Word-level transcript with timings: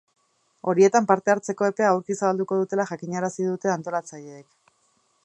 Horietan 0.71 1.07
parte 1.11 1.33
hartzeko 1.33 1.67
epea 1.73 1.91
aurki 1.97 2.17
zabalduko 2.17 2.59
dutela 2.63 2.89
jakinarazi 2.93 3.47
dute 3.51 3.73
antolatzaileek. 3.75 4.49